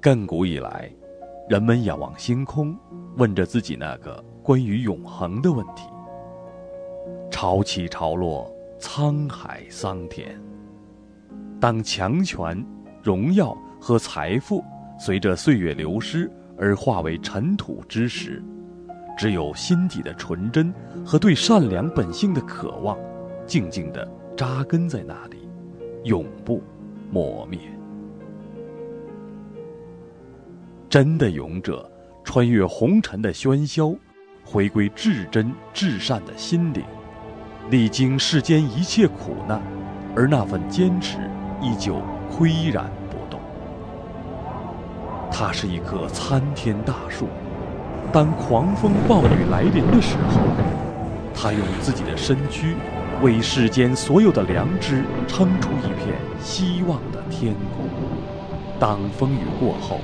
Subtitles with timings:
[0.00, 0.88] 亘古以来，
[1.48, 2.76] 人们仰望星空，
[3.16, 5.82] 问着自己那个关于永恒的问题。
[7.32, 8.48] 潮起潮落，
[8.78, 10.40] 沧海桑田。
[11.58, 12.64] 当强权、
[13.02, 14.62] 荣耀和财富
[15.00, 18.40] 随着岁月流失而化为尘土之时，
[19.18, 20.72] 只有心底的纯真
[21.04, 22.96] 和对善良本性的渴望，
[23.46, 25.48] 静静地扎根在那里，
[26.04, 26.62] 永不
[27.10, 27.58] 磨灭。
[30.88, 31.86] 真的勇者，
[32.24, 33.94] 穿越红尘的喧嚣，
[34.42, 36.82] 回归至真至善的心灵，
[37.68, 39.60] 历经世间一切苦难，
[40.16, 41.18] 而那份坚持
[41.60, 43.38] 依旧岿然不动。
[45.30, 47.28] 它是一棵参天大树，
[48.10, 50.40] 当狂风暴雨来临的时候，
[51.34, 52.74] 它用自己的身躯，
[53.20, 57.86] 为世间所有的良知撑出一片希望的天空。
[58.80, 60.00] 当风雨过后，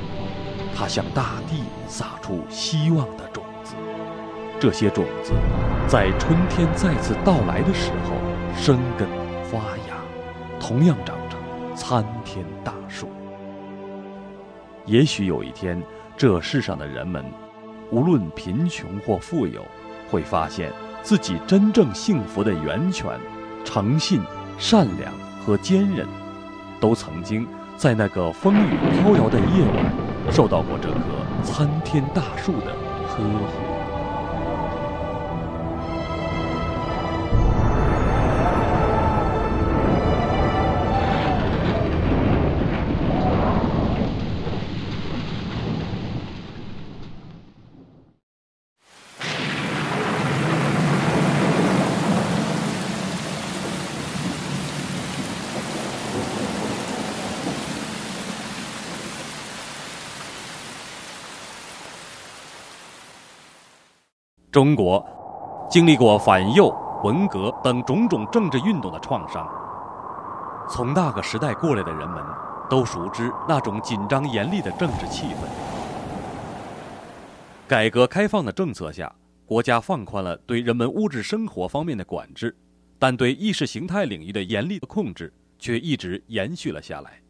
[0.77, 3.75] 它向大地撒出希望的种子，
[4.61, 5.33] 这些种子
[5.87, 8.15] 在春天再次到来的时候
[8.61, 9.09] 生根
[9.45, 9.59] 发
[9.89, 9.97] 芽，
[10.59, 11.39] 同样长成
[11.77, 13.09] 参天大树。
[14.85, 15.81] 也许有一天，
[16.17, 17.25] 这世上的人们，
[17.91, 19.65] 无论贫穷或富有，
[20.11, 23.19] 会发现自己真正幸福的源泉——
[23.65, 24.21] 诚信、
[24.59, 25.13] 善良
[25.45, 26.07] 和坚韧，
[26.81, 30.04] 都曾经在那个风雨飘摇的夜晚。
[30.31, 30.99] 受到过这棵
[31.43, 32.75] 参天大树的
[33.09, 33.64] 呵护。
[64.55, 65.05] 中国
[65.69, 66.73] 经历过反右、
[67.03, 69.45] 文革等种种政治运动的创伤。
[70.71, 72.23] 从那个时代过来的人们，
[72.71, 75.49] 都熟知那种紧张严厉的政治气氛。
[77.67, 79.13] 改革开放的政策下，
[79.45, 82.57] 国家放宽了对人们物质生活方面的管制，
[82.97, 87.21] 但对意识形态领域的严厉的控制却一直延续了下来。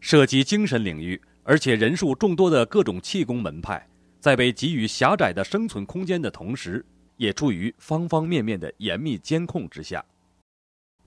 [0.00, 3.86] 涉及精神领域，而且人数众多的各种气功门派。
[4.22, 10.00] 在被给予狭窄的生存空间的同时，也处于方方面面的严密监控之下。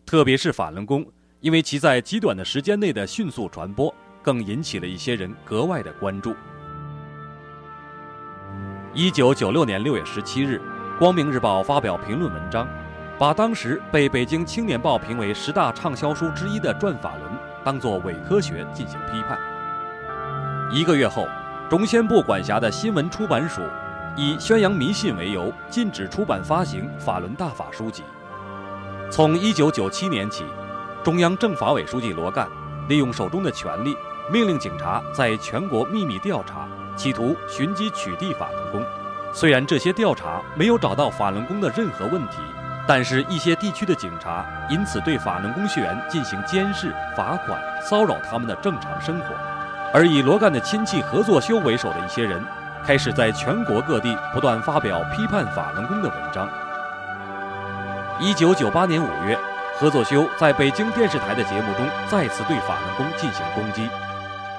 [0.05, 1.09] 特别是法轮功，
[1.39, 6.35] 因为其在极短的时间内的迅速传播，更引起了一些人格外的关注。
[8.93, 10.61] 一九九六年六月十七日，
[10.99, 12.67] 《光明日报》发表评论文章，
[13.17, 17.31] 把当时被《北京青年报》评为十大畅销书之一的《转法轮》
[17.63, 19.39] 当作伪科学进行批判。
[20.69, 21.25] 一个月后。
[21.67, 23.59] 中宣部管辖的新闻出版署，
[24.15, 28.03] 以宣扬迷信为由，禁止出版发行法轮大法书籍。
[29.09, 30.45] 从1997年起，
[31.03, 32.47] 中央政法委书记罗干
[32.87, 33.97] 利用手中的权力，
[34.31, 38.85] 命令警察在全国秘密调查，企图寻机取缔法轮功。
[39.33, 42.37] 虽然这些调查没有找到法轮功的任何问题，
[42.87, 49.25] 但是一些地区的警察因此对法轮功学员进行监视、罚款、骚扰他们的正常生活。
[49.95, 52.43] 而以罗干的亲戚何作修为首的一些人，
[52.85, 56.49] 开始在全国各地不断发表批判法轮功的文章。
[58.19, 59.39] 一九九八年五月，
[59.79, 63.89] 何作修在北京电视台的节目中再次对法轮功进行攻击。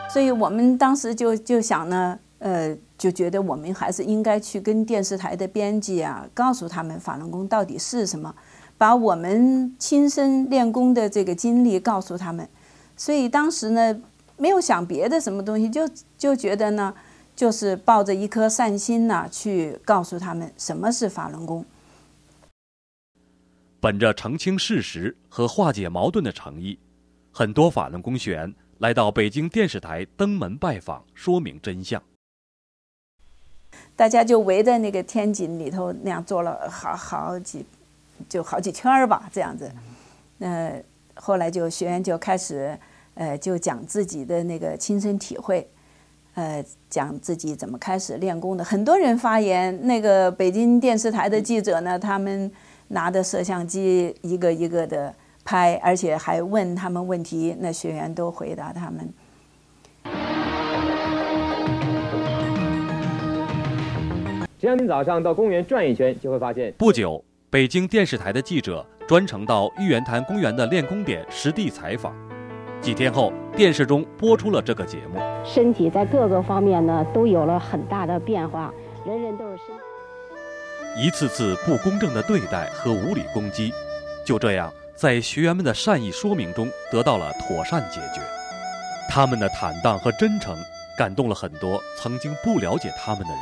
[0.09, 8.35] 所以我们当时就就想呢，呃，就觉得我们还是应该去跟电视台的编辑啊，告诉他们法轮功到底是什么，
[8.79, 12.49] 把我们亲身练功的这个经历告诉他们。
[12.97, 14.01] 所以当时呢。
[14.39, 15.89] 没有想别的什么东西，就
[16.19, 16.95] 就觉得呢，
[17.35, 21.65] 就是抱着一颗善心呢，去告诉他们什么是法轮功。
[23.81, 26.79] 本着澄清事实和化解矛盾的诚意，
[27.33, 32.03] 很多法轮功学员来到北京电视台登门拜访，说明真相。
[33.95, 37.65] 大家就围在那个天井里头那样坐了好好几，
[38.29, 39.73] 就好几圈儿吧，这样子。
[40.37, 40.73] 那
[41.15, 42.79] 后来就学员就开始。
[43.17, 45.69] 呃，就讲自己的那个亲身体会，
[46.35, 48.63] 呃，讲自己怎么开始练功的。
[48.63, 52.53] 很多人发言，那个北京电视台的记者呢，他们
[52.89, 55.15] 拿着摄像机一个一个的
[55.45, 59.13] 拍，而且还问他们问题，那学员都回答他们。
[64.59, 66.73] 只要您早上到公园转一圈，就会发现。
[66.77, 72.15] 不久，北京电视台的记者专程到玉渊潭公园的练功点实地采访。
[72.81, 75.21] 几天后，电视中播出了这个节目。
[75.45, 78.73] 身体在各个方面呢都有了很大的变化，
[79.05, 79.75] 人人都是身。
[80.97, 83.73] 一次次不公正的对待和无理攻击，
[84.25, 88.21] 就这样在学员们的善意说明中得到了妥善解决。
[89.11, 90.57] 他们的坦荡和真诚
[90.97, 93.41] 感动了很多曾经不了解他们的人。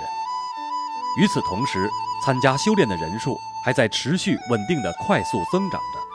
[1.21, 1.89] 与此同时，
[2.25, 6.14] 参加修炼的人数还在持续稳定的快速增长着。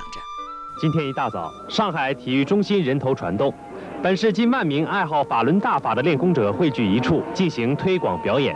[0.80, 3.54] 今天一大早，上海体育中心人头攒动，
[4.02, 8.56] 本市近万名爱好法轮大法的练功者汇聚一处进行推广表演。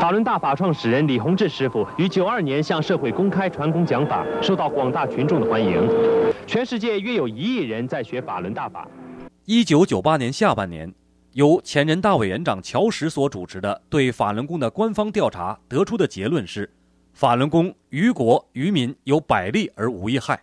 [0.00, 5.86] 法轮大法创始人李洪志师傅于九二年向社会公开传功讲法，受到广大群众的欢迎。
[6.46, 8.88] 全世界约有一亿人在学法轮大法。
[9.44, 10.90] 一九九八年下半年，
[11.32, 16.72] 由前人大委员长乔石所主持的对法轮功的官方调查得出的结论是：
[17.12, 20.40] 法轮功于国于民有百利而无一害。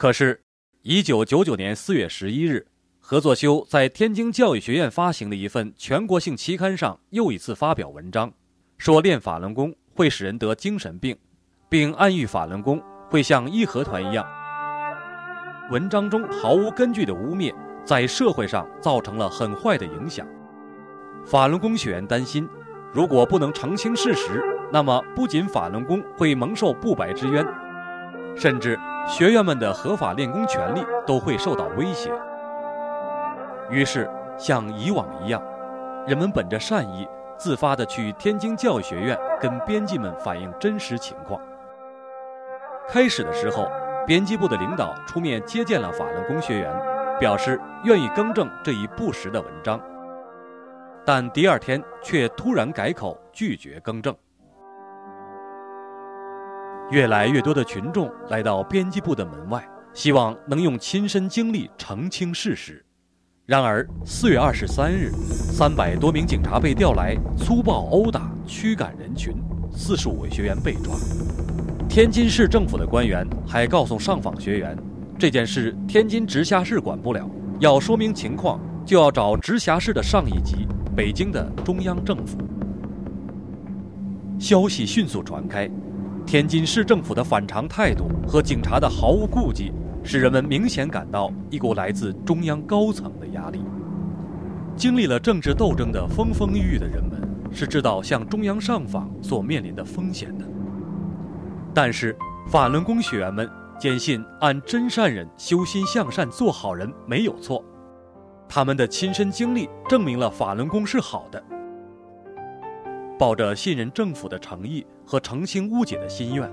[0.00, 0.40] 可是，
[0.80, 2.66] 一九九九年四月十一日，
[3.00, 8.32] 何作修在天津教育学院发行的一份全国性期刊上又一次发表文章，
[8.78, 11.14] 说练法轮功会使人得精神病，
[11.68, 14.26] 并暗喻法轮功会像义和团一样。
[15.70, 17.54] 文章中毫无根据的污蔑，
[17.84, 20.26] 在社会上造成了很坏的影响。
[21.26, 22.48] 法轮功学员担心，
[22.94, 24.42] 如果不能澄清事实，
[24.72, 27.46] 那么不仅法轮功会蒙受不白之冤，
[28.36, 28.78] 甚至。
[29.08, 32.12] 学员们的合法练功权利都会受到威胁。
[33.68, 35.42] 于是，像以往一样，
[36.06, 41.40] 人们本着善意，自发地去天津教育学院跟编辑们反映真实情况。
[42.88, 43.68] 开始的时候，
[44.06, 46.72] 编辑部的领导出面接见了法轮功学员，
[47.18, 49.80] 表示愿意更正这一不实的文章，
[51.04, 54.14] 但第二天却突然改口，拒绝更正。
[56.90, 59.64] 越来越多的群众来到编辑部的门外，
[59.94, 62.84] 希望能用亲身经历澄清事实。
[63.46, 69.34] 然而，四月二十三日，三百多名警察被调来，粗暴殴打、驱赶人群，
[69.72, 70.92] 四十五位学员被抓。
[71.88, 74.76] 天津市政府的官员还告诉上访学员，
[75.16, 77.24] 这件事天津直辖市管不了，
[77.60, 80.66] 要说明情况就要找直辖市的上一级——
[80.96, 82.36] 北京的中央政府。
[84.40, 85.70] 消息迅速传开。
[86.30, 89.72] 天津市政府的反常态度和警察的毫无顾忌，
[90.04, 93.60] 使人们明显感到一股来自中央高层的压力。
[94.76, 100.44] 经历了政治斗争的风风雨雨的人们是知道向中央上访所面临的风险的。
[101.74, 102.16] 但是
[102.46, 107.60] 法轮功学员们坚信按真善人、修心向善、做好人没有错，
[108.48, 111.42] 他们的亲身经历证明了法轮功是好的。
[113.20, 116.50] 抱着信任政府的诚意和澄清误解的心愿，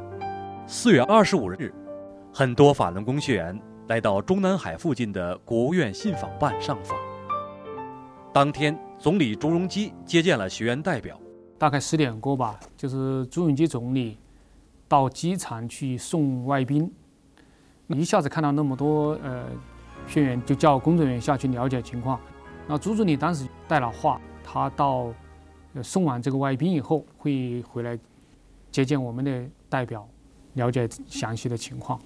[0.68, 1.74] 四月二十五日，
[2.34, 7.00] 很多法轮功学员来到中南海附近的国务院信访办上访。
[8.34, 11.18] 当天，总理朱镕基接见了学员代表。
[11.58, 14.18] 大概十点过吧，就是朱镕基总理
[14.90, 16.92] 到机场去送外宾，
[17.88, 19.46] 一下子看到那么多呃
[20.06, 22.20] 学员，就叫工作人员下去了解情况。
[22.68, 25.14] 那朱总理当时带了话，他到。
[25.84, 27.98] 送完这个外宾以后，会回来
[28.72, 30.08] 接见我们的代表，
[30.54, 32.00] 了解详细的情况。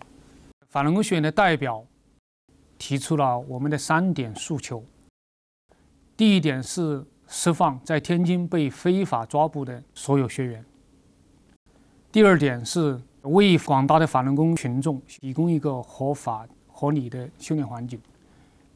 [0.69, 1.85] 法轮功学院的代表
[2.77, 4.83] 提出了我们的三点诉求：
[6.15, 10.63] 第一点是释放在天津被非法抓捕的所有学员；
[12.11, 17.99] 第二点是为广大的法轮功群众提供一个合法合理的修炼环境；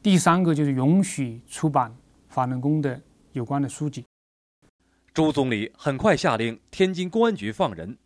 [0.02, 1.94] 第三个就是允许出版
[2.28, 3.00] 法轮功的
[3.32, 4.04] 有关的书籍。
[5.16, 7.96] 朱总理很快下令天津公安局放人，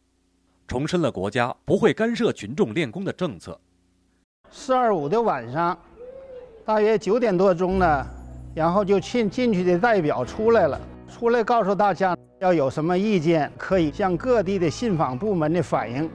[0.68, 3.60] 重申了国家不会干涉群众练功的政策。
[4.48, 5.76] 四二五的晚上，
[6.64, 8.06] 大约九点多钟呢，
[8.54, 10.80] 然后就进进去的代表出来了，
[11.12, 16.08] 出来告诉大家要有什么意见可以向各地的信访部门的反映，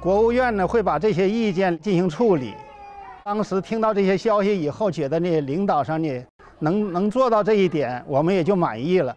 [0.00, 2.54] 国务院呢会把这些意见进行处理。
[3.22, 6.24] 当时听到这些消息以后，觉得呢领导上呢
[6.58, 9.14] 能能做到这一点，我们也就满意了。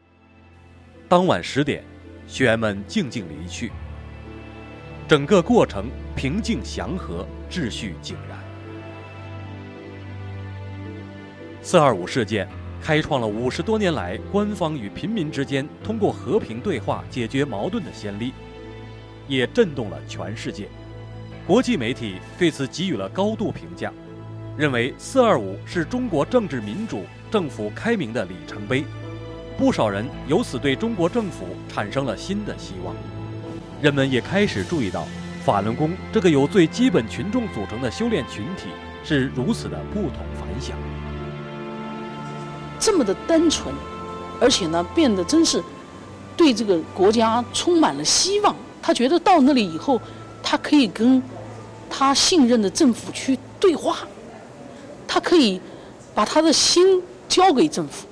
[1.10, 1.84] 当晚十点，
[2.28, 3.72] 学员们静静离去。
[5.08, 8.38] 整个过程平静祥和，秩序井然。
[11.62, 12.48] 四二五事件
[12.82, 18.34] 开创了五十多年来官方与平民之间通过和平对话解决矛盾的先例，
[19.28, 20.68] 也震动了全世界。
[21.46, 23.94] 国际媒体对此给予了高度评价，
[24.58, 28.84] 认为四二五是中国政治民主、政府开明的里程碑。
[29.58, 32.96] 不少人由此对中国政府产生了新的希望，
[33.82, 35.08] 人们也开始注意到，
[35.46, 38.70] 法轮功这个由最基本群众组成的修炼群体，
[39.04, 40.76] 是如此的不同凡响。
[42.80, 43.74] 这么的单纯，
[44.42, 45.64] 而且呢，变得真是
[46.36, 48.56] 对这个国家充满了希望。
[48.82, 50.02] 他觉得到那里以后，
[50.42, 51.22] 他可以跟
[51.90, 54.00] 他信任的政府去对话，
[55.08, 55.62] 他可以
[56.14, 58.08] 把他的心交给政府，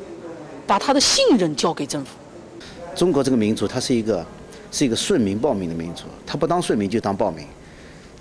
[0.72, 2.18] 把他的信任交给政府。
[2.96, 4.26] 中国这个民族，它是一个
[4.72, 7.46] 是一个顺民暴民的民族，他不当顺民就当暴民。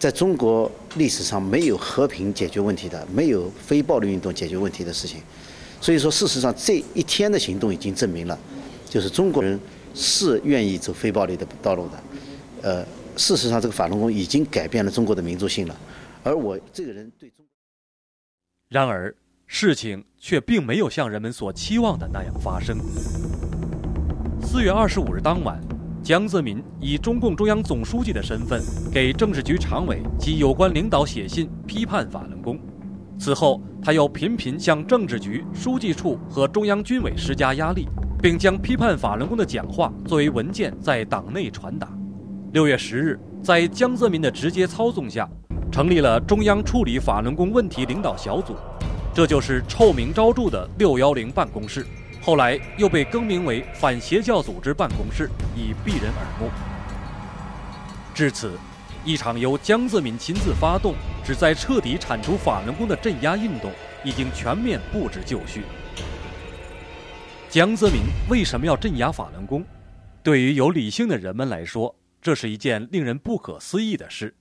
[0.00, 5.22] 在中国历史上，没有和平解决问题的，没有非暴力运动解决问题的事情。
[5.80, 8.36] 所以说，事实上这一天的行动已经证明了，
[8.88, 9.56] 就是中国人
[9.94, 12.02] 是愿意走非暴力的道路的。
[12.62, 12.84] 呃，
[13.16, 15.80] 事实上，这个法轮功已经改变了中国的民族性了。
[16.24, 17.46] 而我这个人对中，
[18.70, 19.14] 然而
[19.46, 22.76] 事情却并没有像人们所期望的那样发生。
[24.42, 25.58] 四月二十五日当晚，
[26.02, 28.62] 江泽民以中共中央总书记的身份
[28.92, 32.60] 给政治局常委及有关领导写信批判法轮功。
[33.18, 37.86] 此后，他又频频向政治局、书记处和中央军委施加压力，
[38.22, 41.88] 并将批判法轮功的讲话作为文件在党内传达。
[42.52, 45.28] 六月十日，在江泽民的直接操纵下，
[45.72, 48.54] 成立了中央处理法轮功问题领导小组，
[49.14, 51.86] 这就是臭名昭著的“六幺零”办公室，
[52.20, 56.50] 后来又被更名为反邪教组织办公室，以避人耳目。
[58.14, 58.58] 至此。
[59.02, 63.72] 一场由江泽民亲自发动、旨在彻底铲除法轮功的镇压运动，
[64.04, 65.62] 已经全面布置就绪。
[67.48, 69.64] 江泽民为什么要镇压法轮功？
[70.22, 74.34] 对于有理性的人们来说，这是一件令人不可思议的事。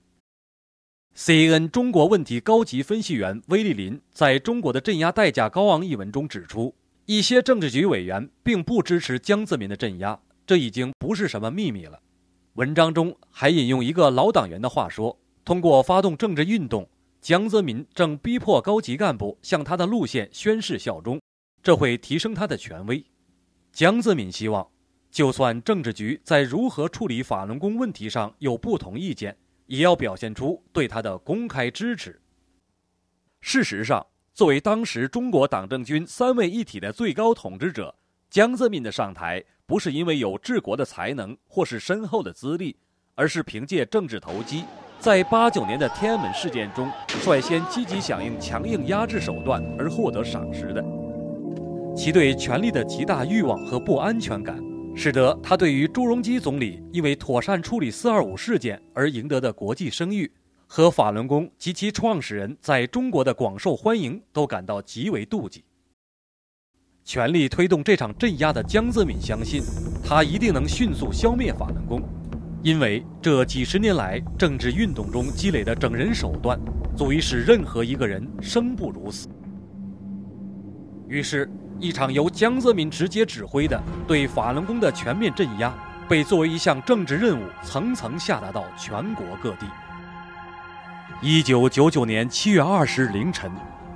[1.16, 6.74] CNN 中国问题高级分析员威利林在中国的镇压代价高昂一文中指出，
[7.04, 12.00] 一些政治局委员并不支持江泽民的镇压，这已经不是什么秘密了。
[12.54, 16.88] 文章中还引用一个老党员的话说：“通过发动政治运动，
[17.20, 21.20] 江泽民正逼迫高级干部向他的路线宣誓效忠，
[21.62, 23.04] 这会提升他的权威。”
[23.72, 24.66] 江泽民希望，
[25.10, 29.36] 就算政治局在如何处理法轮功问题上有不同意见，
[29.70, 32.20] 也要表现出对他的公开支持。
[33.40, 37.94] 事实上，作为当时中国党政军三位一体的最高统治者，
[38.28, 39.44] 江泽民的上台。
[39.66, 42.76] 不是因为有治国的才能或是深厚的资历，
[43.14, 44.64] 而是凭借政治投机，
[44.98, 46.90] 在八九年的天安门事件中
[47.22, 50.84] 率先积极响应强硬压制手段而获得赏识的。
[51.96, 54.60] 其对权力的极大欲望和不安全感，
[54.94, 60.30] 使得他对于朱镕基总理因为妥善处理“四二五”事件而赢得的国际声誉，
[60.66, 65.64] 和法轮功及其创始人在中国的广受欢迎都感到极为妒忌。
[67.02, 69.62] 全力推动这场镇压的江泽民相信，
[70.04, 72.02] 他一定能迅速消灭法轮功，
[72.62, 76.60] 因为这几十年来政治运动中积累的整人手段，
[76.94, 79.28] 足以使任何一个人生不如死。
[81.10, 81.50] 于是，
[81.80, 85.74] 一场由江泽民直接指挥的对法轮功的全面镇压，
[86.08, 89.66] 被作为一项政治任务层层下达到全国各地。
[91.20, 93.50] 一九九九年七月二十日凌晨。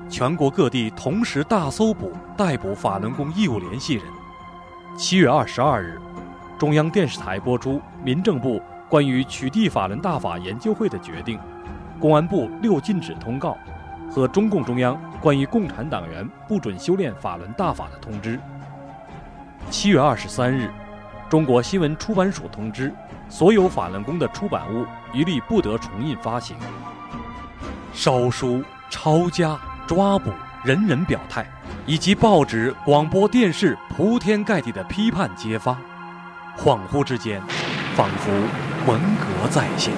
[0.06, 4.04] 全国各地同时大搜捕、逮捕法轮功义务联系人。
[4.96, 5.98] 七月二十二日，
[6.58, 11.38] 中央电视台播出民政部关于取缔法轮大法研究会的决定，
[11.98, 13.56] 公安部六禁止通告
[14.14, 18.38] 和中共中央关于共产党员不准修炼法轮大法的通知。
[19.70, 20.70] 七月二十三日，
[21.28, 22.94] 中国新闻出版署通知，
[23.28, 26.56] 所有法轮功的出版物一律不得重印发行。
[27.92, 29.58] 烧书、抄家。
[29.86, 30.30] 抓捕，
[30.64, 31.44] 人人表态，
[31.84, 35.76] 以及报纸、广播电视铺天盖地的批判揭发，
[36.56, 37.38] 恍惚之间，
[37.94, 38.32] 仿佛
[38.90, 39.92] 文革再现。